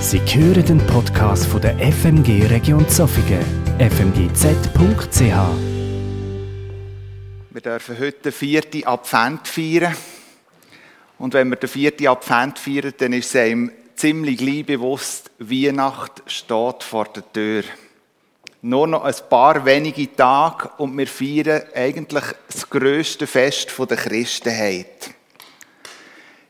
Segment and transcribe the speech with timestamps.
[0.00, 3.44] Sie hören den Podcast von der FMG Region Zofingen,
[3.78, 5.20] fmgz.ch.
[7.50, 9.94] Wir dürfen heute den vierten Advent feiern.
[11.18, 16.22] Und wenn wir den vierten Advent feiern, dann ist es einem ziemlich gleich bewusst, Weihnacht
[16.26, 17.64] steht vor der Tür.
[18.62, 25.10] Nur noch ein paar wenige Tage und wir feiern eigentlich das grösste Fest der Christenheit.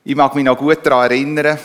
[0.05, 1.59] Ich mag mich noch gut daran erinnern,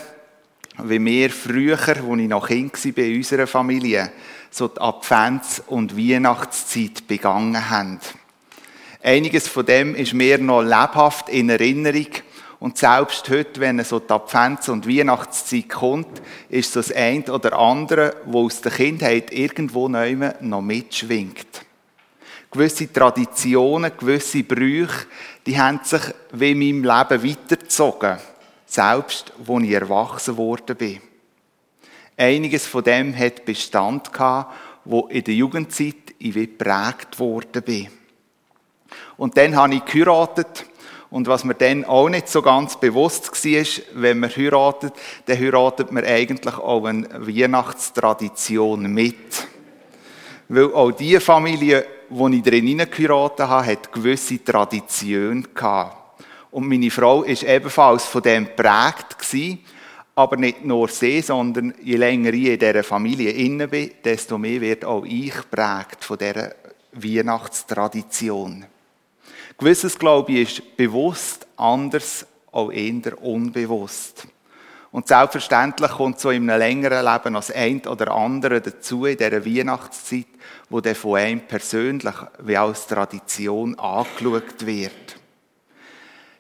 [0.84, 4.11] wie wir früher, als ich noch Kind war bei unserer Familie,
[4.50, 8.00] so die Advents- und Weihnachtszeit begangen haben.
[9.04, 12.07] Einiges von dem ist mir noch lebhaft in Erinnerung.
[12.60, 18.15] Und selbst heute, wenn so die Advents- und Weihnachtszeit kommt, ist das eine oder andere,
[18.26, 21.46] wo aus der Kindheit irgendwo noch mitschwingt.
[22.50, 25.06] Gewisse Traditionen, gewisse Brüche,
[25.46, 26.01] die haben sich
[26.32, 28.18] wie in meinem Leben weitergezogen
[28.65, 31.01] selbst als ich erwachsen worden bin.
[32.17, 34.53] Einiges von dem hat Bestand gehabt,
[34.86, 37.88] wo in der Jugendzeit ich geprägt worden bin.
[39.17, 40.66] Und dann habe ich geheiratet.
[41.09, 44.94] Und was mir dann auch nicht so ganz bewusst war, wenn man heiratet,
[45.25, 49.47] dann heiratet man eigentlich auch eine Weihnachtstradition mit.
[50.47, 56.05] Weil auch die Familie, wo ich drin geheiratet habe, hat gewisse Traditionen gehabt.
[56.56, 59.59] Und meine Frau ist ebenfalls von dem geprägt gewesen,
[60.16, 64.62] aber nicht nur sie, sondern je länger ich in dieser Familie inne bin, desto mehr
[64.62, 66.56] wird auch ich geprägt von dieser
[66.94, 68.66] Weihnachtstradition.
[69.58, 74.25] Gewisses, glaube ich, ist bewusst, anders auch eher unbewusst.
[74.94, 79.45] Und selbstverständlich kommt so in einem längeren Leben das ein oder andere dazu in dieser
[79.45, 80.28] Weihnachtszeit,
[80.69, 85.25] wo dann von einem persönlich wie als Tradition angeschaut wird.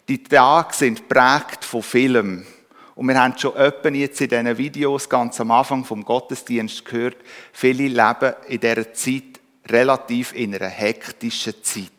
[0.07, 2.45] Die Tage sind prägt von Film.
[2.93, 7.17] Und wir haben schon öppen jetzt in diesen Videos ganz am Anfang vom Gottesdienst gehört,
[7.51, 11.91] viele leben in dieser Zeit relativ in einer hektischen Zeit.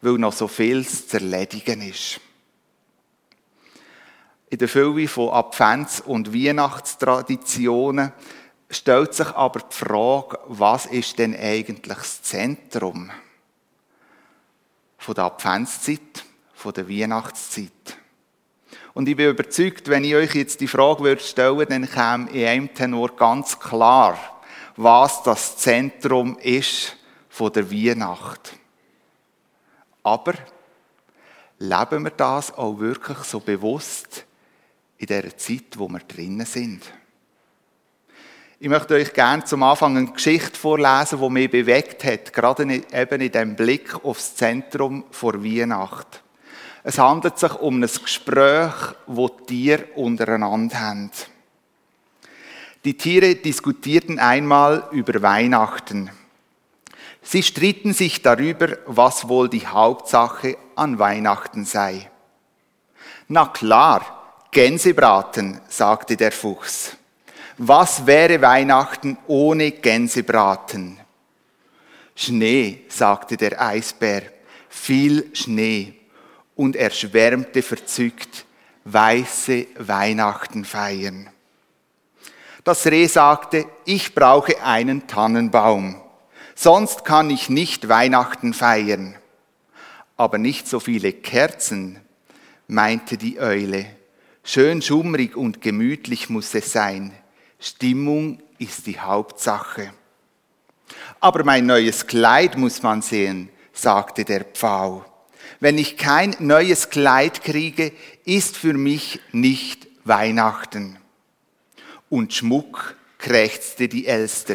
[0.00, 2.20] Weil noch so viel zu erledigen ist.
[4.50, 8.12] In der Fülle von Advents- und Weihnachtstraditionen
[8.70, 13.10] stellt sich aber die Frage, was ist denn eigentlich das Zentrum
[14.96, 16.24] von der Adventszeit?
[16.58, 17.96] Von der Weihnachtszeit.
[18.92, 22.46] Und ich bin überzeugt, wenn ich euch jetzt die Frage würde stellen, dann käme in
[22.46, 24.18] einem Tenor ganz klar,
[24.76, 26.96] was das Zentrum ist
[27.28, 28.54] von der Weihnacht.
[30.02, 30.34] Aber
[31.60, 34.24] leben wir das auch wirklich so bewusst
[34.96, 36.82] in der Zeit, wo wir drinnen sind?
[38.58, 43.20] Ich möchte euch gerne zum Anfang eine Geschichte vorlesen, die mich bewegt hat, gerade eben
[43.20, 46.24] in dem Blick aufs Zentrum vor Weihnacht.
[46.84, 48.72] Es handelt sich um ein Gespräch,
[49.06, 51.10] die Tiere untereinander haben.
[52.84, 56.10] Die Tiere diskutierten einmal über Weihnachten.
[57.20, 62.10] Sie stritten sich darüber, was wohl die Hauptsache an Weihnachten sei.
[63.26, 66.96] Na klar, Gänsebraten, sagte der Fuchs.
[67.58, 70.98] Was wäre Weihnachten ohne Gänsebraten?
[72.14, 74.22] Schnee, sagte der Eisbär,
[74.68, 75.97] viel Schnee
[76.58, 78.44] und er schwärmte verzückt,
[78.84, 81.30] weiße Weihnachten feiern.
[82.64, 86.02] Das Reh sagte, ich brauche einen Tannenbaum,
[86.56, 89.14] sonst kann ich nicht Weihnachten feiern.
[90.16, 92.00] Aber nicht so viele Kerzen,
[92.66, 93.86] meinte die Eule.
[94.42, 97.12] Schön schummrig und gemütlich muss es sein.
[97.60, 99.92] Stimmung ist die Hauptsache.
[101.20, 105.04] Aber mein neues Kleid muss man sehen, sagte der Pfau.
[105.60, 107.92] Wenn ich kein neues Kleid kriege,
[108.24, 110.98] ist für mich nicht Weihnachten.
[112.08, 114.54] Und Schmuck krächzte die Elster.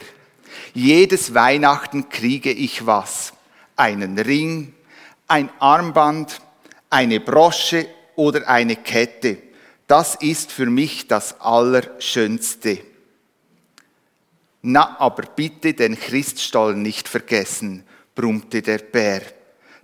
[0.73, 3.33] Jedes Weihnachten kriege ich was.
[3.75, 4.73] Einen Ring,
[5.27, 6.39] ein Armband,
[6.89, 9.39] eine Brosche oder eine Kette.
[9.87, 12.79] Das ist für mich das Allerschönste.
[14.61, 17.83] Na, aber bitte den Christstollen nicht vergessen,
[18.15, 19.21] brummte der Bär.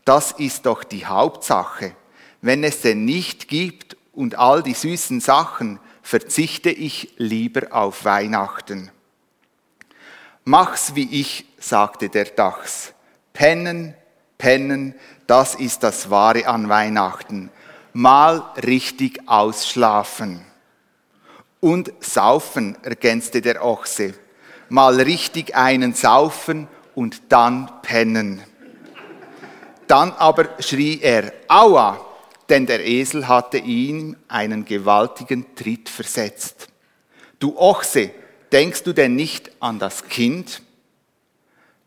[0.10, 1.96] Das ist doch die Hauptsache.
[2.42, 8.90] Wenn es denn nicht gibt und all die süßen Sachen, verzichte ich lieber auf Weihnachten.
[10.46, 12.94] Mach's wie ich, sagte der Dachs.
[13.34, 13.94] Pennen,
[14.40, 14.96] pennen,
[15.28, 17.52] das ist das Wahre an Weihnachten.
[17.94, 20.44] Mal richtig ausschlafen.
[21.60, 24.16] Und saufen, ergänzte der Ochse.
[24.70, 28.44] Mal richtig einen saufen und dann pennen.
[29.90, 32.06] Dann aber schrie er, Aua,
[32.48, 36.68] denn der Esel hatte ihm einen gewaltigen Tritt versetzt.
[37.40, 38.12] Du Ochse,
[38.52, 40.62] denkst du denn nicht an das Kind?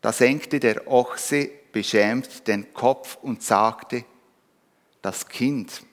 [0.00, 4.04] Da senkte der Ochse beschämt den Kopf und sagte,
[5.00, 5.84] das Kind.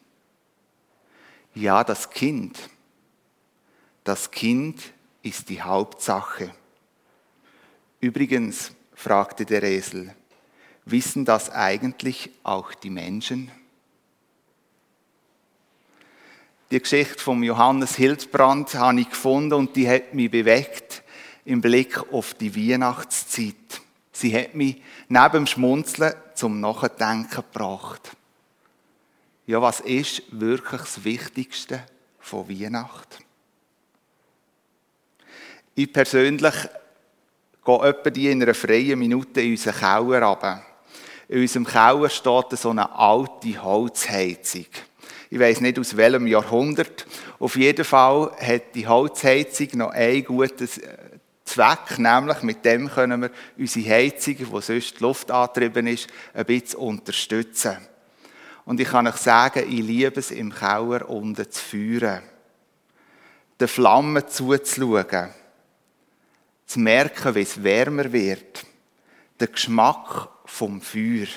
[1.53, 2.57] Ja, das Kind.
[4.03, 4.81] Das Kind
[5.21, 6.55] ist die Hauptsache.
[7.99, 10.15] Übrigens, fragte der Esel,
[10.85, 13.51] wissen das eigentlich auch die Menschen?
[16.71, 21.03] Die Geschichte von Johannes Hildbrand habe ich gefunden und die hat mich bewegt
[21.45, 23.81] im Blick auf die Weihnachtszeit.
[24.11, 28.11] Sie hat mich neben dem Schmunzeln zum Nachdenken gebracht.
[29.47, 31.83] Ja, was ist wirklich das Wichtigste
[32.19, 33.23] von Weihnachten?
[35.73, 36.53] Ich persönlich
[37.65, 40.63] gehe etwa die in einer freien Minute in unseren Keller runter.
[41.29, 44.65] In unserem Keller steht so eine alte Holzheizung.
[45.29, 47.05] Ich weiß nicht aus welchem Jahrhundert.
[47.37, 50.67] Auf jeden Fall hat die Holzheizung noch einen guten
[51.45, 56.79] Zweck, nämlich mit dem können wir unsere Heizung, die sonst Luft angetrieben ist, ein bisschen
[56.79, 57.77] unterstützen.
[58.65, 62.23] Und ich kann euch sagen, ich liebe es, im Keller unten zu führen,
[63.59, 65.29] den Flammen zuzuschauen,
[66.65, 68.65] zu merken, wie es wärmer wird,
[69.39, 71.27] den Geschmack vom Feuer.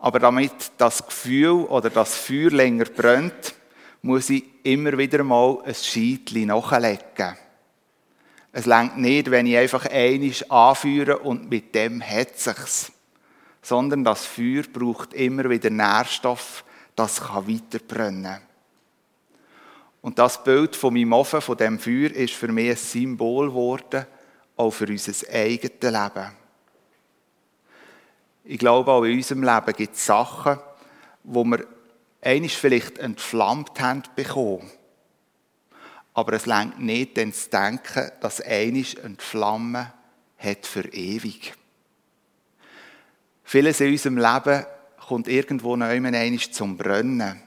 [0.00, 3.54] Aber damit das Gefühl oder das Feuer länger brennt,
[4.02, 7.36] muss ich immer wieder mal ein Scheitchen nachlegen.
[8.50, 12.92] Es längt nicht, wenn ich einfach einisch anführe und mit dem hat sich's.
[13.62, 16.64] Sondern das Feuer braucht immer wieder Nährstoff,
[16.96, 18.40] das kann weiter brennen.
[20.02, 24.04] Und das Bild von meinem Ofen, von dem Feuer, ist für mich ein Symbol geworden,
[24.62, 26.32] auch für unser eigenes Leben.
[28.44, 30.58] Ich glaube, auch in unserem Leben gibt es Sachen,
[31.22, 31.66] wo wir
[32.20, 34.70] einisch vielleicht entflammt haben bekommen
[36.14, 39.92] aber es längt nicht, dann zu denken, dass einisch entflammen
[40.38, 41.54] hat für ewig.
[43.44, 44.66] Vieles in unserem Leben
[45.06, 47.42] kommt irgendwo noch einmal zum Brennen.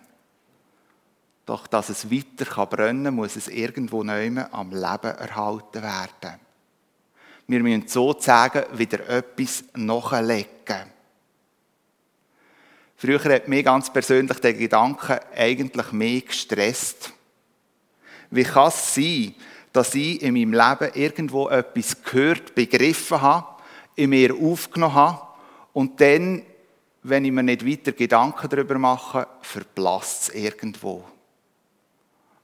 [1.46, 6.40] Doch dass es weiter brennen kann, muss es irgendwo einmal am Leben erhalten werden.
[7.48, 10.96] Wir müssen sozusagen wieder etwas nachlegen.
[12.98, 17.12] Früher hat mich ganz persönlich der Gedanke eigentlich mehr gestresst.
[18.32, 19.36] Wie kann es sein,
[19.74, 23.62] dass ich in meinem Leben irgendwo etwas gehört, begriffen habe,
[23.96, 25.22] in mir aufgenommen habe
[25.74, 26.44] und dann,
[27.04, 31.04] wenn ich mir nicht weiter Gedanken darüber mache, verblasst es irgendwo.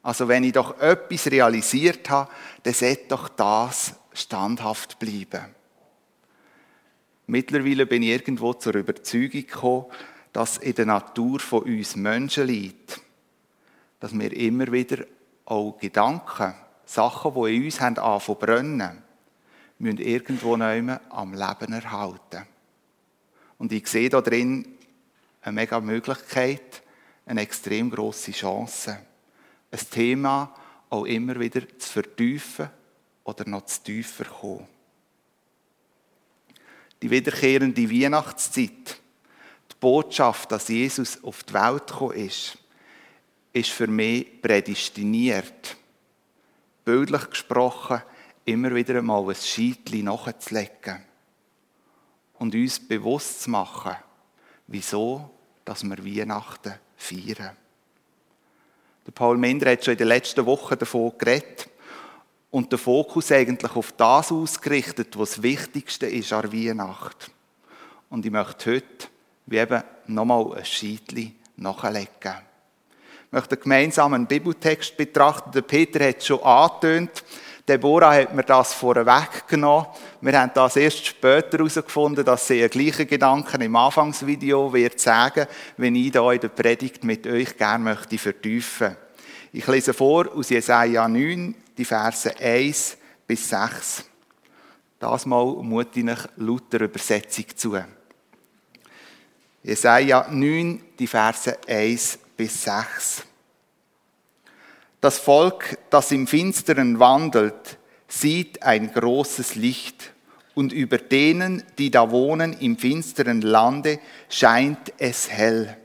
[0.04, 2.30] Also wenn ich doch etwas realisiert habe,
[2.64, 5.56] dann sollte doch das standhaft bleiben.
[7.28, 9.86] Mittlerweile bin ich irgendwo zur Überzeugung gekommen,
[10.34, 13.02] dass in der Natur von uns Menschen liegt,
[14.00, 15.06] dass wir immer wieder
[15.46, 16.54] auch Gedanken,
[16.86, 19.04] Sachen, die in uns haben anfangen brennen,
[19.80, 22.46] müssen irgendwo am Leben erhalten.
[23.58, 24.78] Und ich sehe da drin
[25.42, 26.84] eine mega Möglichkeit,
[27.26, 29.00] eine extrem große Chance,
[29.72, 30.54] ein Thema
[30.90, 32.70] auch immer wieder zu vertiefen
[33.24, 34.68] oder noch zu tiefer kommen.
[37.02, 39.00] Die wiederkehrende Weihnachtszeit,
[39.72, 42.58] die Botschaft, dass Jesus auf die Welt gekommen ist,
[43.54, 45.76] ist für mich prädestiniert,
[46.86, 48.02] bildlich gesprochen,
[48.46, 51.06] immer wieder einmal ein Scheitchen nachzulegen
[52.40, 53.96] und uns bewusst zu machen,
[54.68, 55.30] wieso
[55.66, 57.56] dass wir Weihnachten feiern.
[59.06, 61.71] Der Paul Minder hat schon in den letzten Wochen davon geredet
[62.52, 67.32] und den Fokus eigentlich auf das ausgerichtet, was das Wichtigste ist an Weihnacht.
[68.10, 69.08] Und ich möchte heute
[69.48, 72.36] wie eben nochmal ein Scheitchen nachlegen
[73.32, 75.52] möchte gemeinsam einen Bibeltext betrachten.
[75.54, 77.24] Der Peter hat es schon angetönt.
[77.68, 79.86] Deborah hat mir das vorweg genommen.
[80.20, 85.48] Wir haben das erst später herausgefunden, dass sie einen gleichen Gedanken im Anfangsvideo wird sagen,
[85.78, 88.98] wenn ich da in der Predigt mit euch gerne möchte vertiefen.
[89.54, 94.06] Ich lese vor aus Jesaja 9, die Verse 1 bis 6.
[95.00, 97.76] Das mal mute ich lauter Übersetzung zu.
[99.64, 103.24] Jesaja 9, die Verse 1 bis 6.
[105.00, 110.12] Das Volk, das im Finsteren wandelt, sieht ein großes Licht,
[110.54, 115.78] und über denen, die da wohnen im finsteren Lande, scheint es hell.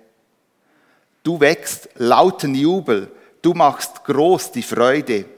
[1.22, 3.10] Du wächst lauten Jubel,
[3.40, 5.35] du machst groß die Freude.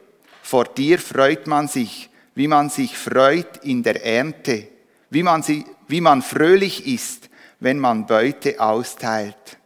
[0.49, 4.69] Vor dir freut man sich, wie man sich freut in der Ernte,
[5.11, 7.28] wie man, sie, wie man fröhlich ist,
[7.61, 9.59] wenn man Beute austeilt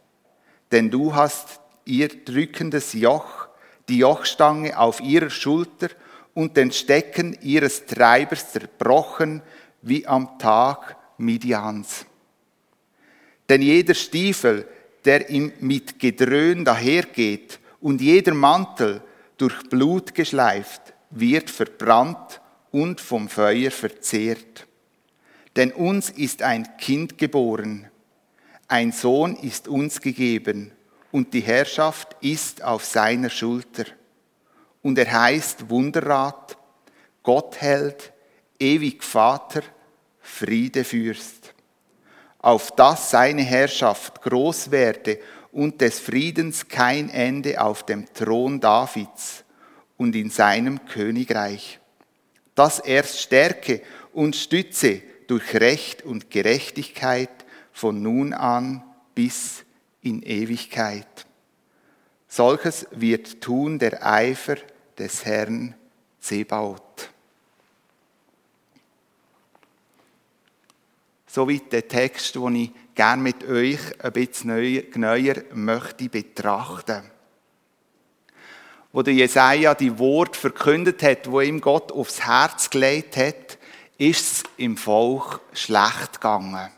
[0.73, 3.47] denn du hast ihr drückendes Joch,
[3.87, 5.89] die Jochstange auf ihrer Schulter
[6.33, 9.43] und den Stecken ihres Treibers zerbrochen
[9.83, 12.07] wie am Tag Midians.
[13.47, 14.67] Denn jeder Stiefel,
[15.05, 19.01] der ihm mit Gedröhn dahergeht und jeder Mantel
[19.43, 22.39] durch Blut geschleift, wird verbrannt
[22.71, 24.65] und vom Feuer verzehrt.
[25.57, 27.89] Denn uns ist ein Kind geboren,
[28.69, 30.71] ein Sohn ist uns gegeben
[31.11, 33.83] und die Herrschaft ist auf seiner Schulter.
[34.81, 36.57] Und er heißt Wunderrat,
[37.21, 38.13] Gottheld,
[38.57, 39.63] ewig Vater,
[40.21, 41.53] Friedefürst.
[42.39, 45.19] Auf dass seine Herrschaft groß werde
[45.53, 49.45] und des Friedens kein Ende auf dem Thron Davids
[49.97, 51.79] und in seinem Königreich.
[52.55, 53.81] Dass er stärke
[54.11, 57.29] und stütze durch Recht und Gerechtigkeit
[57.71, 58.83] von nun an
[59.15, 59.63] bis
[60.01, 61.25] in Ewigkeit.
[62.27, 64.57] Solches wird tun der Eifer
[64.97, 65.75] des Herrn
[66.19, 67.09] Zebaut.
[71.27, 77.03] Soweit der Text, den ich gerne mit euch ein bisschen neuer möchte betrachten.
[78.91, 83.57] Wo der Jesaja die Wort verkündet hat, wo ihm Gott aufs Herz gelegt hat,
[83.97, 86.69] ist es im Volk schlecht gegangen.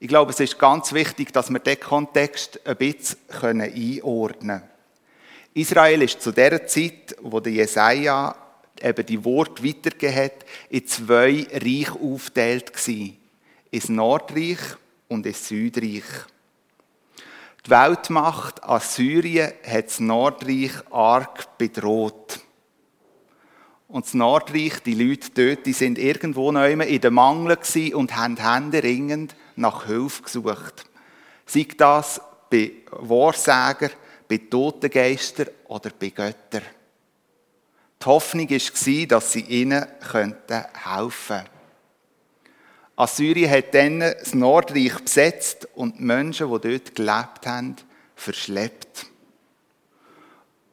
[0.00, 3.18] Ich glaube, es ist ganz wichtig, dass wir den Kontext ein bisschen
[3.60, 4.62] einordnen können.
[5.54, 8.36] Israel ist zu der Zeit, wo der Jesaja
[8.80, 13.16] eben die Wort weitergegeben hat, in zwei Reiche aufgeteilt gewesen.
[13.70, 14.58] Ins Nordreich
[15.08, 16.04] und ins Südreich.
[17.66, 22.40] Die Weltmacht Assyrien hat das Nordreich arg bedroht.
[23.88, 27.58] Und das Nordreich, die Leute dort, die sind irgendwo immer in der Mangel
[27.94, 30.84] und haben händeringend nach Hilfe gesucht.
[31.46, 33.90] Sei das bei Wahrsager,
[34.28, 36.62] bei Totengeistern oder bei Göttern.
[38.00, 40.34] Die Hoffnung war, dass sie ihnen helfen
[40.84, 41.57] könnten.
[42.98, 47.76] Assyrien hat dann das Nordreich besetzt und die Menschen, die dort gelebt haben,
[48.16, 49.06] verschleppt.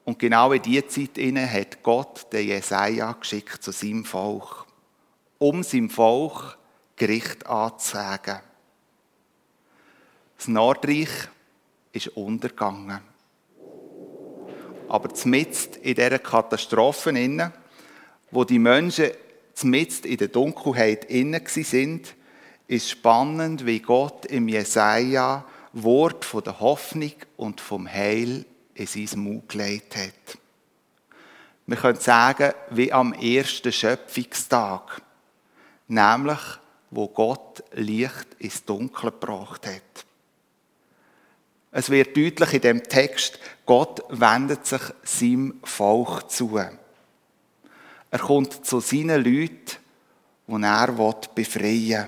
[0.06, 4.66] Und genau in diese Zeit hat Gott den Jesaja geschickt zu seinem Volk,
[5.38, 6.58] um seinem Volk
[6.96, 8.40] Gericht anzusagen.
[10.36, 11.10] Das Nordreich
[11.94, 13.02] ist untergegangen.
[14.88, 17.52] Aber zumindest in dieser Katastrophe,
[18.32, 19.12] wo die Menschen
[19.56, 22.14] zumindest in der Dunkelheit innen sind,
[22.68, 28.46] ist spannend, wie Gott im Jesaja Wort von der Hoffnung und vom Heil
[28.76, 30.38] in sein Mund gelegt hat.
[31.68, 35.02] Wir können sagen, wie am ersten Schöpfungstag,
[35.88, 36.40] nämlich
[36.92, 40.06] wo Gott Licht ins Dunkel gebracht hat.
[41.72, 46.58] Es wird deutlich in dem Text, Gott wendet sich seinem Volk zu.
[48.12, 49.78] Er kommt zu seinen Leuten,
[50.48, 52.08] die er befreien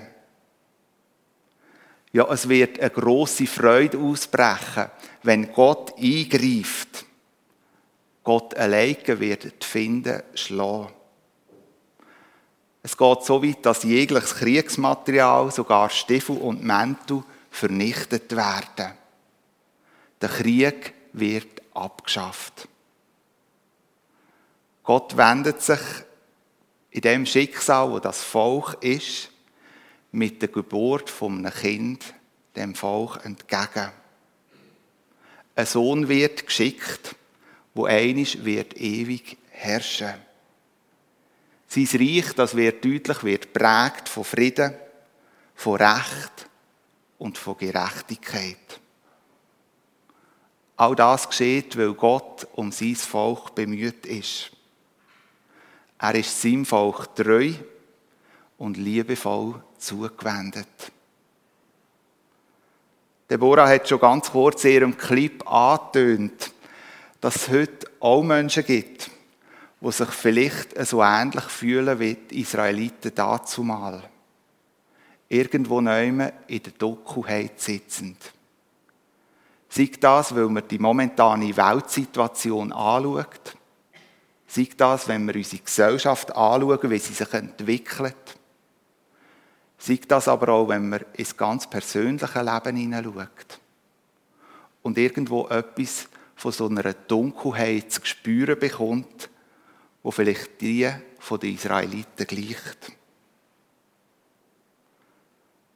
[2.12, 4.90] Ja, es wird eine große Freude ausbrechen,
[5.22, 7.04] wenn Gott eingreift.
[8.24, 10.92] Gott alleine wird die Finden schlagen.
[12.82, 18.92] Es geht so weit, dass jegliches Kriegsmaterial, sogar Stiefel und Mäntel, vernichtet werden.
[20.20, 22.68] Der Krieg wird abgeschafft.
[24.88, 25.82] Gott wendet sich
[26.88, 29.30] in dem Schicksal, wo das Volk ist,
[30.12, 32.14] mit der Geburt von einem Kind
[32.56, 33.92] dem Volk entgegen.
[35.54, 37.16] Ein Sohn wird geschickt,
[37.74, 40.14] wo einisch wird ewig herrschen.
[41.66, 44.72] Sein Reich, das wird deutlich, wird prägt von Frieden,
[45.54, 46.48] von Recht
[47.18, 48.80] und von Gerechtigkeit.
[50.78, 54.52] All das geschieht, weil Gott um sein Volk bemüht ist.
[55.98, 57.52] Er ist seinem Volk treu
[58.58, 60.92] und liebevoll zugewendet.
[63.28, 66.52] Deborah hat schon ganz kurz in ihrem Clip angetönt,
[67.20, 69.10] dass es heute auch Menschen gibt,
[69.80, 74.02] die sich vielleicht so ähnlich fühlen wie die Israeliten dazumal.
[75.28, 78.32] Irgendwo neume in der Dunkelheit sitzend.
[79.68, 83.57] Sei das, weil man die momentane Weltsituation anschaut.
[84.48, 88.38] Sei das, wenn wir unsere Gesellschaft anschauen, wie sie sich entwickelt.
[89.76, 93.60] Sei das aber auch, wenn man ins ganz persönliche Leben hineinschaut.
[94.82, 99.28] Und irgendwo etwas von so einer Dunkelheit zu spüren bekommt,
[100.02, 102.92] wo vielleicht die von den Israeliten gleicht.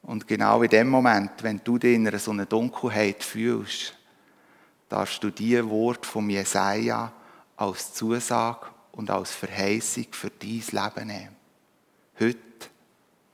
[0.03, 3.95] Und genau in dem Moment, wenn du dich in so einer Dunkelheit fühlst,
[4.89, 7.13] darfst du die Wort vom Jesaja
[7.63, 11.37] als Zusage und als Verheißung für dein Leben nehmen.
[12.19, 12.39] Heute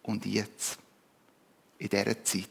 [0.03, 0.79] und jetzt.
[1.79, 2.49] In dieser Zeit.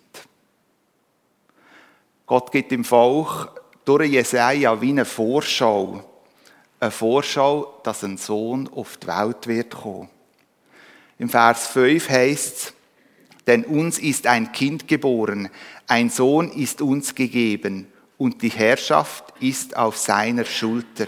[2.25, 6.03] Gott gibt dem Volk durch Jesaja wie eine Vorschau.
[6.79, 10.10] Eine Vorschau, dass ein Sohn auf die Welt wird kommen.
[11.19, 12.74] Im Vers 5 heißt es,
[13.46, 15.50] denn uns ist ein Kind geboren,
[15.88, 21.07] ein Sohn ist uns gegeben und die Herrschaft ist auf seiner Schulter.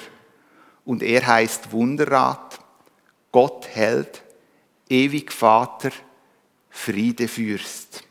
[0.89, 2.59] Und er heißt Wunderrat,
[3.31, 4.23] Gott Held,
[4.89, 5.91] ewig Vater,
[6.71, 8.03] Friedefürst.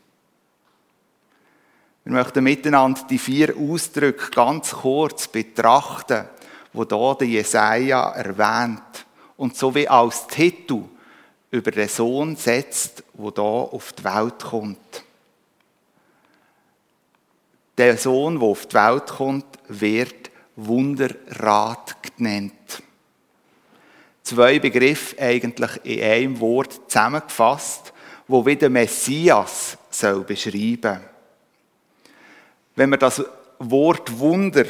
[2.05, 6.29] Wir möchten miteinander die vier Ausdrücke ganz kurz betrachten,
[6.71, 9.05] wo da der Jesaja erwähnt
[9.35, 10.83] und so wie als Titel
[11.51, 15.03] über den Sohn setzt, wo da auf die Welt kommt.
[17.77, 20.28] Der Sohn, der auf die Welt kommt, wird
[20.67, 22.83] Wunderrat genannt.
[24.23, 27.93] Zwei Begriffe eigentlich in einem Wort zusammengefasst,
[28.27, 30.99] wo wieder Messias soll beschreiben.
[32.75, 33.23] Wenn man das
[33.59, 34.65] Wort Wunder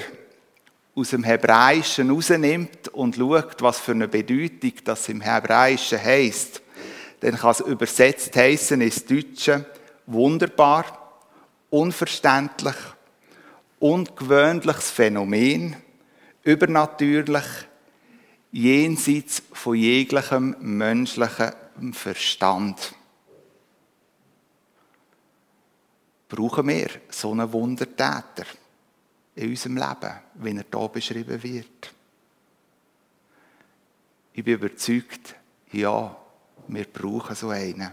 [0.96, 6.62] aus dem Hebräischen rausnimmt und schaut, was für eine Bedeutung das im Hebräischen heißt,
[7.20, 9.66] dann kann es übersetzt heißen ins Deutsche
[10.06, 10.86] wunderbar,
[11.70, 12.76] unverständlich,
[13.80, 15.76] ungewöhnliches Phänomen,
[16.44, 17.46] übernatürlich,
[18.52, 22.96] jenseits von jeglichem menschlichem Verstand.
[26.28, 28.46] Brauchen wir so einen Wundertäter
[29.36, 31.94] in unserem Leben, wie er hier beschrieben wird?
[34.34, 35.36] Ich bin überzeugt,
[35.72, 36.16] ja,
[36.68, 37.92] wir brauchen so einen.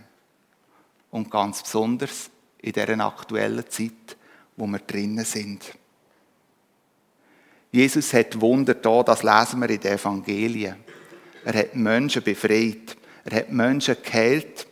[1.11, 4.17] Und ganz besonders in dieser aktuellen Zeit,
[4.57, 5.75] wo wir drinnen sind.
[7.71, 10.77] Jesus hat Wunder da, das lesen wir in den Evangelien.
[11.45, 12.97] Er hat Menschen befreit.
[13.25, 14.67] Er hat Menschen geheilt.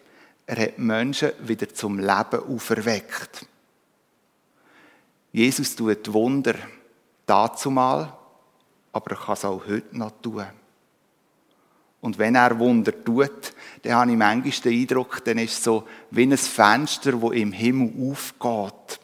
[0.46, 3.46] Er hat Menschen wieder zum Leben auferweckt.
[5.32, 6.54] Jesus tut Wunder
[7.26, 8.16] dazu mal,
[8.92, 10.46] aber er kann es auch heute noch tun.
[12.00, 15.88] Und wenn er Wunder tut, dann habe ich manchmal den Eindruck, dann ist es so
[16.10, 19.00] wie ein Fenster, das im Himmel aufgeht.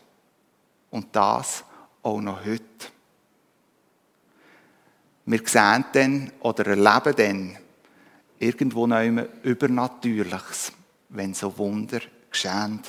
[0.91, 1.65] Und das
[2.03, 2.65] auch noch heute.
[5.27, 7.59] Wir sehen dann oder erleben dann
[8.39, 10.73] irgendwo noch immer Übernatürliches,
[11.11, 12.01] wenn so Wunder
[12.31, 12.81] geschehen.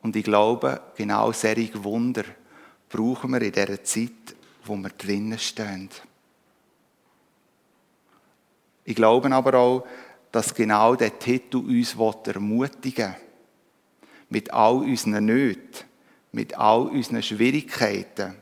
[0.00, 2.24] Und ich glaube, genau solche Wunder
[2.88, 5.90] brauchen wir in dieser Zeit, wo wir drinnen stehen.
[8.84, 9.86] Ich glaube aber auch,
[10.32, 15.84] dass genau der Titel uns ermutigen will, mit all unseren Nöten,
[16.32, 18.34] mit all unseren Schwierigkeiten,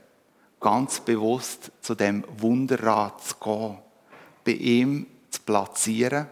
[0.60, 3.78] ganz bewusst zu dem Wunderrat zu gehen,
[4.44, 6.26] bei ihm zu platzieren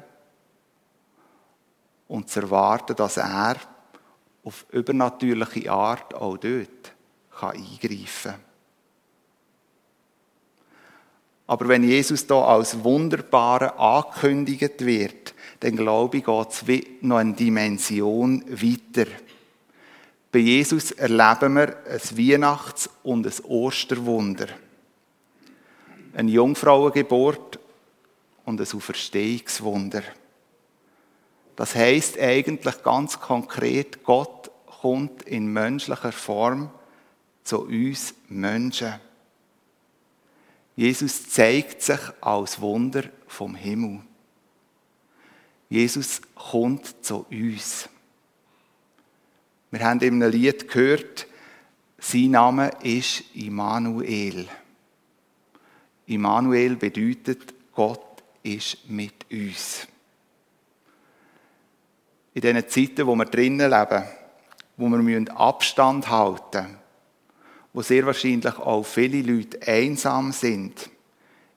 [2.09, 3.57] und zu erwarten, dass er
[4.45, 6.93] auf übernatürliche Art auch dort
[7.41, 8.41] eingreifen kann.
[11.47, 17.35] Aber wenn Jesus da als Wunderbare angekündigt wird, dann glaube ich, geht es noch eine
[17.35, 19.11] Dimension weiter.
[20.35, 24.49] Bei Jesus erleben wir ein Weihnachts- und ein Osterwunder.
[26.13, 27.61] Eine Jungfrauengeburt
[28.45, 30.03] und ein Auferstehungswunder.
[31.55, 36.69] Das heißt eigentlich ganz konkret, Gott kommt in menschlicher Form
[37.45, 38.95] zu uns Menschen.
[40.75, 44.01] Jesus zeigt sich als Wunder vom Himmel.
[45.69, 47.89] Jesus kommt zu uns.
[49.75, 51.27] Wir haben in einem Lied gehört,
[51.99, 54.47] sein Name ist Immanuel.
[56.07, 59.89] Immanuel bedeutet, Gott ist mit uns
[62.35, 64.05] in diesen Zeiten, wo wir drinnen leben,
[64.77, 66.79] wo wir Abstand halten müssen,
[67.73, 70.89] wo sehr wahrscheinlich auch viele Leute einsam sind,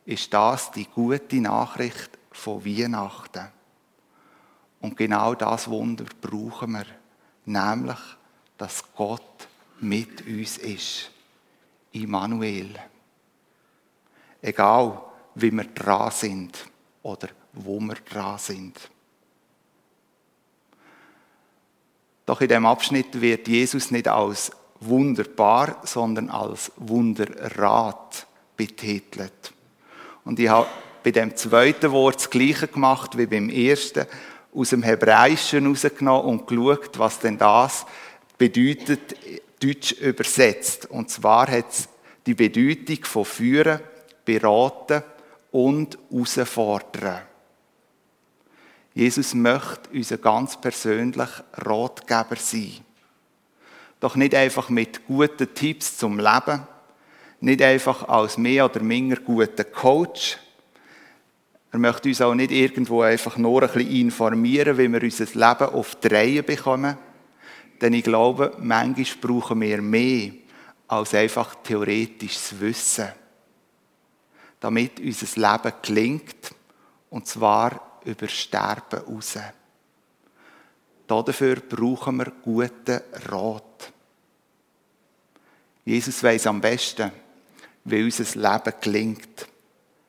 [0.06, 3.47] ist das die gute Nachricht von Weihnachten.
[4.82, 6.86] Und genau das Wunder brauchen wir,
[7.47, 7.99] nämlich,
[8.57, 9.47] dass Gott
[9.79, 11.12] mit uns ist.
[11.91, 12.75] Immanuel.
[14.41, 15.01] Egal,
[15.36, 16.65] wie wir dran sind
[17.03, 18.89] oder wo wir dran sind.
[22.25, 29.53] Doch in dem Abschnitt wird Jesus nicht als wunderbar, sondern als Wunderrat betitelt.
[30.25, 30.67] Und ich habe
[31.03, 34.05] bei dem zweiten Wort das Gleiche gemacht wie beim ersten,
[34.57, 37.85] aus dem Hebräischen herausgenommen und geschaut, was denn das
[38.37, 39.15] bedeutet,
[39.61, 40.89] deutsch übersetzt.
[40.89, 41.89] Und zwar hat es
[42.25, 43.79] die Bedeutung von führen,
[44.25, 45.03] beraten
[45.51, 47.21] und herausfordern.
[48.93, 52.79] Jesus möchte unser ganz persönlich Ratgeber sein.
[53.99, 56.67] Doch nicht einfach mit guten Tipps zum Leben,
[57.39, 60.37] nicht einfach als mehr oder minder guter Coach.
[61.71, 65.73] Er möchte uns auch nicht irgendwo einfach nur ein bisschen informieren, wie wir unser Leben
[65.73, 66.97] auf die Reihe bekommen.
[67.82, 70.32] Denn ich glaube, manchmal brauchen wir mehr
[70.88, 73.10] als einfach theoretisches Wissen,
[74.60, 76.56] damit unser Leben gelingt,
[77.10, 79.38] und zwar über Sterben raus.
[81.06, 83.93] Dafür brauchen wir guten Rat.
[85.86, 87.12] Jesus weiß am besten,
[87.86, 89.47] wie unser Leben gelingt,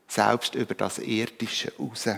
[0.08, 2.08] selbst über das Irdische raus.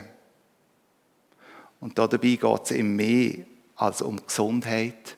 [1.81, 3.44] Und dabei geht es ihm mehr
[3.76, 5.16] als um Gesundheit,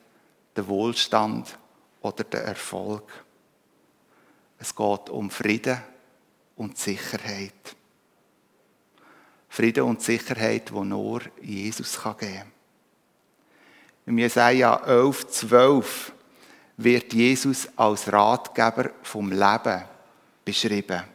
[0.57, 1.57] den Wohlstand
[2.01, 3.09] oder den Erfolg.
[4.59, 5.81] Es geht um Frieden
[6.55, 7.75] und Sicherheit.
[9.49, 12.51] Frieden und Sicherheit, die nur Jesus geben kann.
[14.05, 16.13] Im Jesaja 11, 12
[16.77, 19.83] wird Jesus als Ratgeber vom Leben
[20.43, 21.12] beschrieben.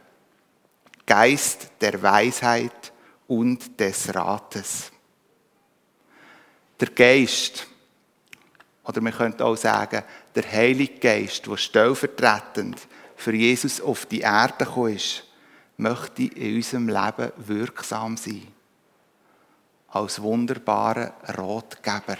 [1.09, 2.93] Geist der Weisheit
[3.27, 4.91] und des Rates.
[6.79, 7.65] Der Geist,
[8.83, 10.03] oder man könnte auch sagen,
[10.35, 12.77] der Heilige Geist, der stellvertretend
[13.15, 15.23] für Jesus auf die Erde gekommen ist,
[15.77, 18.47] möchte in unserem Leben wirksam sein.
[19.87, 22.17] Als wunderbarer Ratgeber.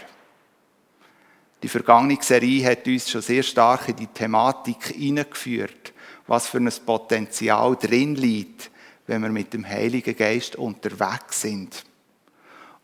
[1.61, 5.93] Die vergangene Serie hat uns schon sehr stark in die Thematik hineingeführt,
[6.25, 8.71] was für ein Potenzial drin liegt,
[9.09, 11.83] wenn wir mit dem Heiligen Geist unterwegs sind.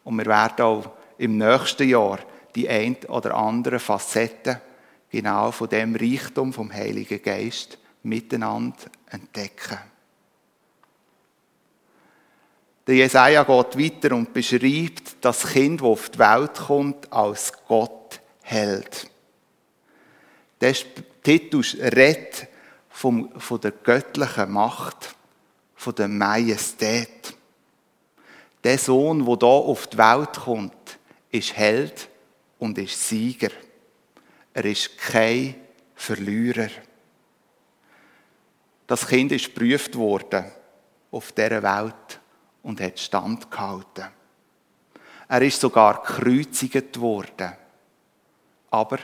[0.03, 2.17] Und wir werden auch im nächsten Jahr
[2.55, 4.57] die ein oder andere Facetten
[5.11, 9.77] genau von dem Reichtum vom Heiligen Geist miteinander entdecken.
[12.87, 18.19] Der Jesaja geht weiter und beschreibt das Kind, das auf die Welt kommt, als Gott
[18.41, 19.11] hält.
[20.59, 20.73] Der
[21.21, 22.47] Titel redet
[22.89, 23.29] von
[23.61, 25.14] der göttlichen Macht,
[25.85, 27.37] von der Majestät.
[28.63, 30.97] Der Sohn, der hier auf die Welt kommt,
[31.29, 32.09] ist Held
[32.57, 33.51] und ist Sieger.
[34.51, 35.53] Er ist kein
[35.93, 36.69] Verlierer.
[38.87, 40.45] Das Kind ist geprüft worden
[41.11, 42.19] auf dieser Welt
[42.63, 44.05] und hat standgehalten.
[45.27, 47.53] Er ist sogar gekreuzigt worden.
[48.71, 48.97] Aber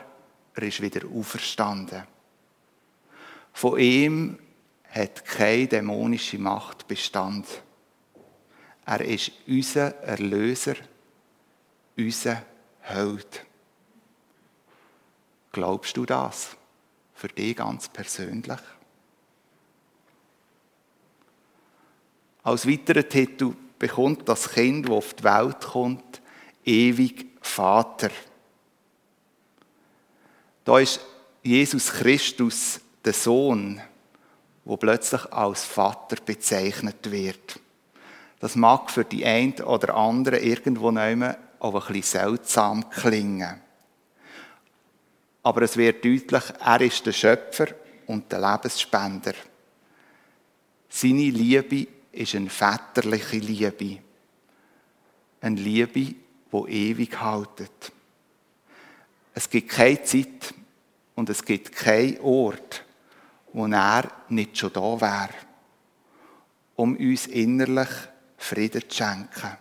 [0.55, 2.07] er ist wieder auferstanden.
[3.53, 4.39] Von ihm
[4.91, 7.47] hat keine dämonische Macht Bestand.
[8.85, 10.75] Er ist unser Erlöser,
[11.97, 12.43] unser
[12.81, 13.45] Held.
[15.51, 16.55] Glaubst du das?
[17.13, 18.59] Für dich ganz persönlich?
[22.43, 26.21] Als weiterer Titel bekommt das Kind, das auf die Welt kommt,
[26.65, 28.09] ewig Vater.
[30.63, 30.99] Da ist
[31.43, 33.81] Jesus Christus der Sohn,
[34.65, 37.59] wo plötzlich als Vater bezeichnet wird.
[38.39, 43.61] Das mag für die einen oder anderen irgendwo nehmen auch ein bisschen seltsam klingen.
[45.43, 47.67] Aber es wird deutlich, er ist der Schöpfer
[48.07, 49.33] und der Lebensspender.
[50.89, 53.99] Seine Liebe ist eine väterliche Liebe.
[55.39, 56.15] Eine Liebe,
[56.51, 57.91] die ewig haltet.
[59.33, 60.53] Es gibt keine Zeit
[61.15, 62.83] und es gibt keinen Ort,
[63.53, 65.33] wo er nicht schon da wäre,
[66.75, 67.89] um uns innerlich
[68.37, 69.57] Frieden zu schenken.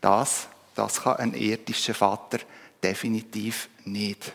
[0.00, 2.38] Das, das kann ein irdischer Vater
[2.82, 4.32] definitiv nicht.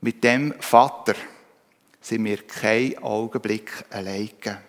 [0.00, 1.14] Mit dem Vater
[2.00, 4.62] sind wir keinen Augenblick alleine.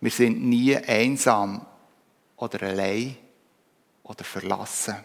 [0.00, 1.64] Wir sind nie einsam
[2.36, 3.16] oder allein
[4.02, 4.96] oder verlassen.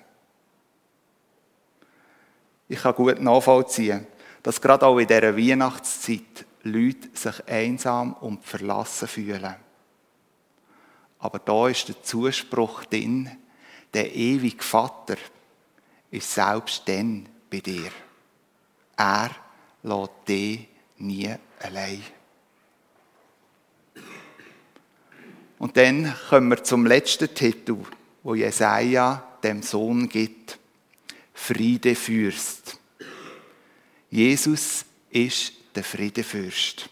[2.70, 4.08] Ich kann gut nachvollziehen,
[4.44, 9.56] dass gerade auch in dieser Weihnachtszeit Leute sich einsam und verlassen fühlen.
[11.18, 13.30] Aber da ist der Zuspruch drin,
[13.94, 15.18] der ewige Vater
[16.12, 17.92] ist selbst dann bei dir.
[18.96, 19.32] Er
[19.82, 22.04] lässt dich nie allein.
[25.58, 27.78] Und dann kommen wir zum letzten Titel,
[28.24, 30.59] wo Jesaja dem Sohn gibt.
[31.42, 32.78] Friedefürst.
[34.12, 36.88] Jesus ist der Friedefürst.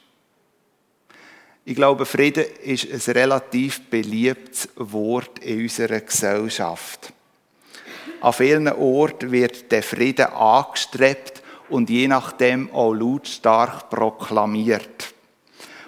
[1.64, 7.14] Ich glaube, Frieden ist ein relativ beliebtes Wort in unserer Gesellschaft.
[8.22, 15.14] An vielen Orten wird der Frieden angestrebt und je nachdem auch lautstark proklamiert.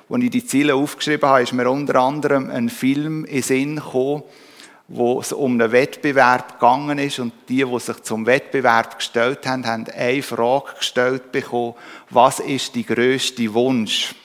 [0.10, 4.24] Als ich die Ziele aufgeschrieben habe, ist mir unter anderem ein Film in Sinn gekommen,
[4.90, 9.66] wo es um einen Wettbewerb gegangen ist und die, die sich zum Wettbewerb gestellt haben,
[9.66, 11.76] haben eine Frage gestellt bekommen,
[12.10, 14.16] was ist die größte Wunsch?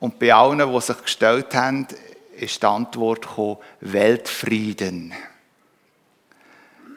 [0.00, 1.86] Und bei allen, die sich gestellt haben,
[2.36, 5.14] ist die Antwort gekommen, Weltfrieden.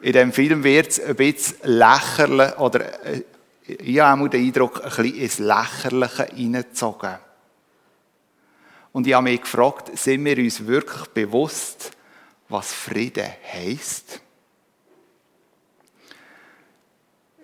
[0.02, 3.22] In dem Film wird es ein bisschen lächerlich, oder äh,
[3.64, 7.25] ich habe den Eindruck, ein bisschen ins Lächerliche hineingezogen.
[8.96, 11.90] Und ich habe mich gefragt, sind wir uns wirklich bewusst,
[12.48, 14.22] was Frieden heisst?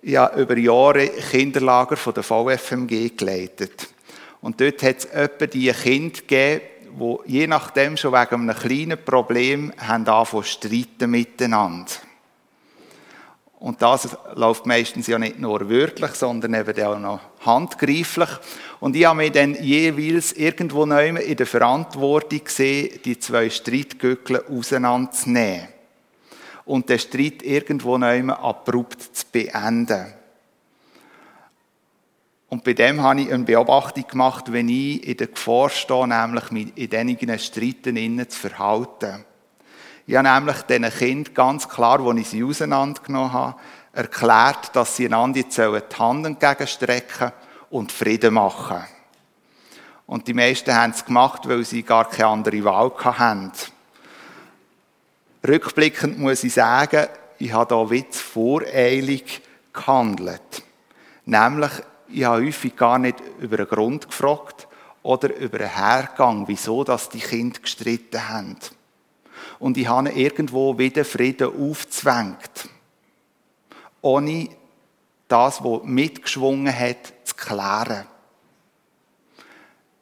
[0.01, 3.87] Ich habe über Jahre Kinderlager von der VFMG geleitet.
[4.41, 6.61] Und dort hat es etwa die Kinder gegeben,
[6.99, 11.91] die je nachdem schon wegen einem kleinen Problem haben angefangen zu streiten miteinander.
[13.63, 18.27] Und das läuft meistens ja nicht nur wörtlich, sondern eben auch noch handgreiflich.
[18.81, 24.43] Und ich habe mich dann jeweils irgendwo neu in der Verantwortung gesehen, die zwei Streitgöckle
[24.49, 25.69] auseinanderzunehmen.
[26.65, 30.13] Und den Streit irgendwo neu abrupt zu beenden.
[32.49, 36.51] Und bei dem habe ich eine Beobachtung gemacht, wenn ich in der Gefahr stehe, nämlich
[36.51, 39.23] mit in diesen Streiten zu verhalten.
[40.05, 43.55] Ich habe nämlich diesen Kindern ganz klar, als ich sie auseinandergenommen habe,
[43.93, 45.61] erklärt, dass sie einander jetzt die
[45.97, 47.31] Hand entgegenstrecken
[47.69, 48.83] und Frieden machen.
[50.05, 53.51] Und die meisten haben es gemacht, weil sie gar keine andere Wahl hatten.
[55.47, 57.07] Rückblickend muss ich sagen,
[57.39, 60.63] ich habe hier Witz voreilig gehandelt.
[61.25, 61.71] Nämlich,
[62.09, 64.67] ich habe häufig gar nicht über einen Grund gefragt
[65.01, 68.57] oder über einen Hergang, wieso dass die Kinder gestritten haben
[69.63, 72.67] und ich habe irgendwo wieder Frieden aufzwängt.
[74.01, 74.49] Ohne
[75.29, 78.05] das, was mitgeschwungen hat, zu klären.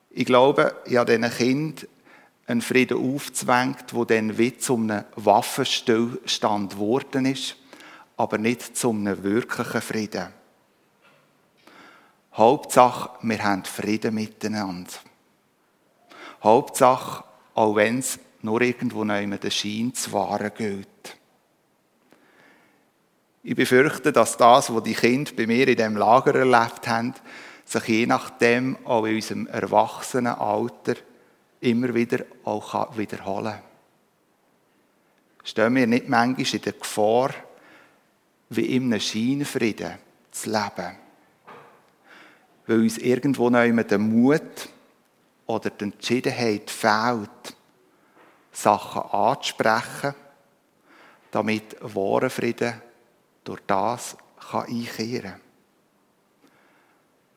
[0.10, 1.88] Ich glaube, ich habe diesen Kind
[2.47, 7.56] einen Frieden aufzwängt, wo dann wie zu einem Waffenstillstand geworden ist,
[8.17, 10.34] aber nicht zu einem wirklichen Frieden.
[12.34, 14.89] Hauptsache, wir haben Frieden miteinander.
[16.41, 21.17] Hauptsache, auch wenn es nur irgendwo neu der Schein zu wahren gilt.
[23.43, 27.13] Ich befürchte, dass das, was die Kinder bei mir in dem Lager erlebt haben,
[27.65, 30.95] sich je nachdem auch in unserem Erwachsenenalter
[31.62, 33.62] immer wieder auch wiederholen kann.
[35.43, 37.32] Stehen wir nicht manchmal in der Gefahr,
[38.49, 39.93] wie in einem Scheinfrieden
[40.30, 40.97] zu leben?
[42.67, 44.69] Weil uns irgendwo neu der Mut
[45.47, 47.56] oder die Entschiedenheit fehlt,
[48.51, 50.13] Sachen anzusprechen,
[51.31, 52.73] damit wahre Frieden
[53.43, 54.17] durch das
[54.49, 55.41] kann einkehren kann.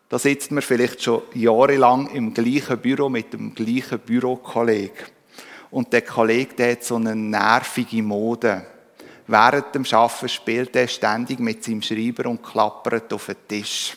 [0.08, 5.06] Da sitzt man vielleicht schon jahrelang im gleichen Büro mit dem gleichen Bürokollegen.
[5.70, 8.66] Und der Kollege der hat so eine nervige Mode.
[9.26, 13.96] Während dem Arbeiten spielt er ständig mit seinem Schreiber und klappert auf den Tisch.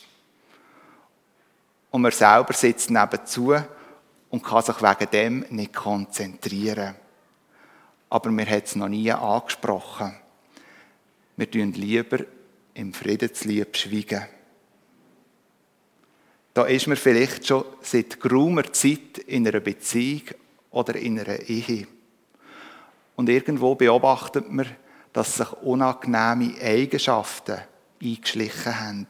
[1.90, 3.54] Und man selber sitzt nebenzu
[4.30, 6.96] und kann sich wegen dem nicht konzentrieren
[8.10, 10.14] aber wir haben es noch nie angesprochen.
[11.36, 12.18] Wir tun lieber
[12.74, 14.26] im Friedenslieb schweigen.
[16.54, 20.22] Da ist man vielleicht schon seit geraumer Zeit in einer Beziehung
[20.70, 21.86] oder in einer Ehe.
[23.14, 24.66] Und irgendwo beobachtet man,
[25.12, 27.58] dass sich unangenehme Eigenschaften
[28.02, 29.06] eingeschlichen haben,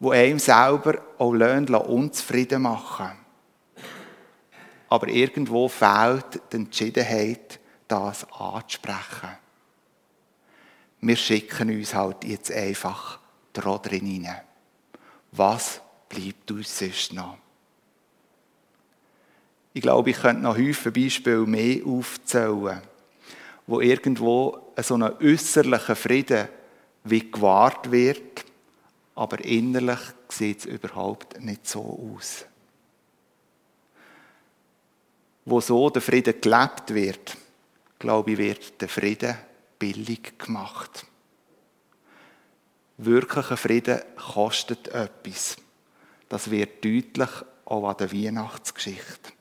[0.00, 3.17] wo einem selber auch Löhne unzufrieden machen
[4.88, 9.36] aber irgendwo fehlt die Entschiedenheit, das anzusprechen.
[11.00, 13.18] Wir schicken uns halt jetzt einfach
[13.52, 14.40] drin rein.
[15.32, 17.38] Was bleibt uns sonst noch?
[19.72, 22.80] Ich glaube, ich könnte noch häufig Beispiele mehr aufzählen,
[23.66, 26.48] wo irgendwo so ein äußerlicher Frieden
[27.04, 28.44] wie gewahrt wird,
[29.14, 32.44] aber innerlich sieht es überhaupt nicht so aus
[35.50, 37.36] wo so der Frieden gelebt wird,
[37.98, 39.36] glaube ich, wird der Frieden
[39.78, 41.06] billig gemacht.
[42.98, 45.56] Wirklicher Frieden kostet etwas.
[46.28, 47.30] Das wird deutlich
[47.64, 49.32] auch an der Weihnachtsgeschichte.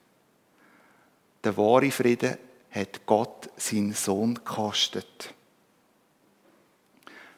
[1.44, 2.38] Der wahre Frieden
[2.72, 5.34] hat Gott seinen Sohn gekostet.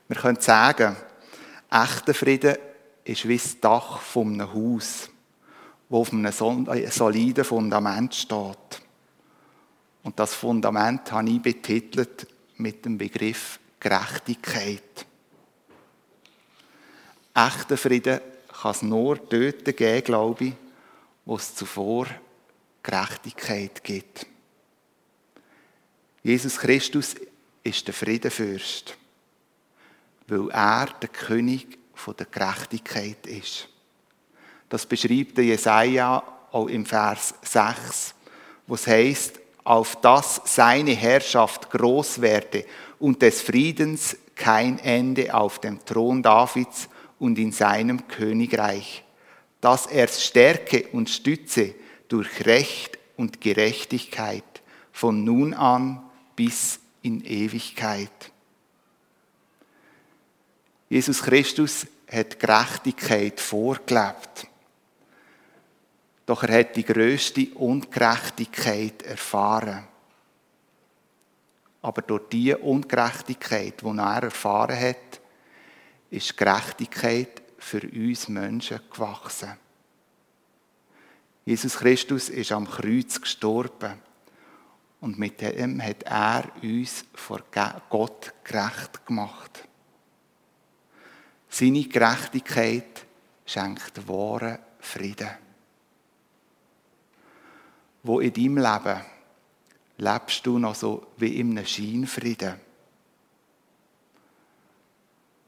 [0.08, 0.96] Wir können sagen,
[1.72, 2.58] echter Frieden
[3.04, 5.10] ist wie das Dach von einem Haus
[5.90, 8.82] wo auf einem äh, soliden Fundament steht.
[10.04, 15.06] Und das Fundament habe ich betitelt mit dem Begriff Gerechtigkeit.
[17.34, 18.20] echten Frieden
[18.62, 20.54] kann es nur dort geben, glaube ich,
[21.26, 22.08] wo es zuvor
[22.84, 24.26] Gerechtigkeit gibt.
[26.24, 27.16] Jesus Christus
[27.64, 28.98] ist der Friedenfürst,
[30.28, 31.78] weil er der König
[32.18, 33.70] der Gerechtigkeit ist.
[34.70, 38.14] Das beschreibt der Jesaja auch im Vers 6,
[38.68, 42.66] wo es heißt, auf dass seine Herrschaft groß werde
[43.00, 46.88] und des Friedens kein Ende auf dem Thron Davids
[47.20, 49.04] und in seinem Königreich,
[49.60, 51.76] dass er stärke und stütze
[52.08, 54.44] durch Recht und Gerechtigkeit
[54.92, 56.02] von nun an
[56.36, 58.32] bis in Ewigkeit.
[60.90, 64.49] Jesus Christus hat Gerechtigkeit vorgelebt.
[66.30, 69.88] Doch er hat die größte Ungerechtigkeit erfahren.
[71.82, 75.22] Aber durch die Ungerechtigkeit, die er erfahren hat,
[76.12, 79.58] ist Gerechtigkeit für uns Menschen gewachsen.
[81.46, 83.96] Jesus Christus ist am Kreuz gestorben
[85.02, 87.42] und mit dem hat er uns vor
[87.90, 89.68] Gott gerecht gemacht.
[91.50, 93.08] Seine Gerechtigkeit
[93.48, 95.49] schenkt wahren Frieden.
[98.04, 99.02] Wo in deinem Leben
[99.98, 102.60] lebst du noch so wie in einem Scheinfrieden?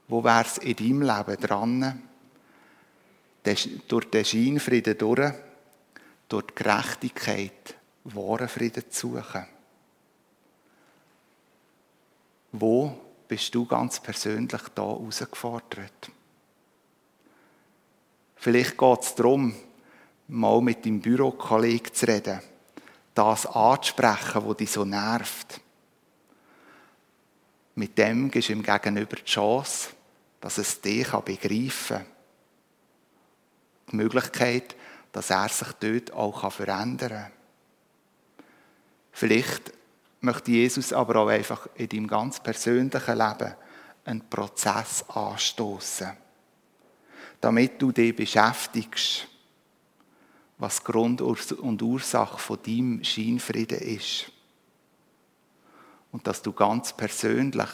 [0.07, 2.03] Wo wäre es in deinem Leben dran,
[3.87, 5.33] durch den Scheinfrieden durch,
[6.27, 9.45] durch die Gerechtigkeit, wahren Frieden zu suchen?
[12.51, 16.11] Wo bist du ganz persönlich da herausgefordert?
[18.35, 19.55] Vielleicht geht es darum,
[20.31, 22.39] mal mit deinem Bürokollegen zu reden
[23.13, 25.59] das anzusprechen, was dich so nervt.
[27.75, 29.89] Mit dem gibst du ihm gegenüber die Chance,
[30.39, 32.05] dass es dich begreifen kann.
[33.91, 34.75] Die Möglichkeit,
[35.11, 37.31] dass er sich dort auch verändern kann.
[39.11, 39.73] Vielleicht
[40.21, 43.55] möchte Jesus aber auch einfach in deinem ganz persönlichen Leben
[44.05, 46.11] einen Prozess anstoßen,
[47.41, 49.27] damit du dich beschäftigst
[50.61, 54.31] was Grund und Ursache von deinem Scheinfrieden ist.
[56.11, 57.69] Und dass du ganz persönlich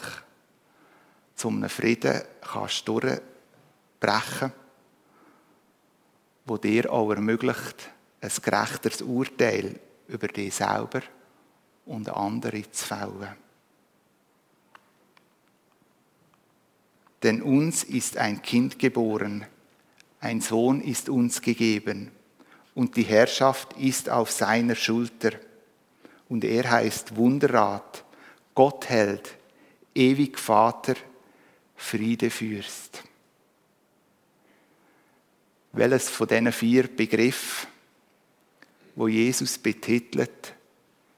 [1.34, 4.52] zu einem Frieden kannst durchbrechen,
[6.46, 7.90] wo dir auch ermöglicht,
[8.22, 11.02] ein gerechteres Urteil über dich selber
[11.84, 13.36] und andere zu fällen.
[17.22, 19.44] Denn uns ist ein Kind geboren,
[20.20, 22.12] ein Sohn ist uns gegeben
[22.78, 25.32] und die Herrschaft ist auf seiner Schulter.
[26.28, 28.04] Und er heißt Wunderrat,
[28.54, 29.34] Gottheld,
[29.92, 30.94] ewig Vater,
[31.74, 33.02] Friedefürst.
[35.72, 37.68] Welches von diesen vier Begriffen,
[38.94, 40.54] wo Jesus betitelt,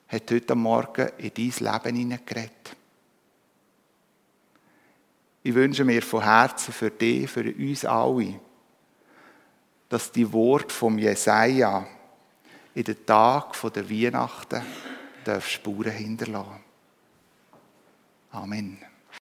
[0.09, 2.75] hat heute Morgen in dein Leben hineingeredet?
[5.43, 8.41] Ich wünsche mir von Herzen für dich, für uns alle,
[9.91, 11.87] dass die Wort vom Jesaja
[12.75, 14.63] in den Tag der Weihnachten
[15.43, 16.65] Spuren hinterlassen.
[18.31, 18.90] Amen.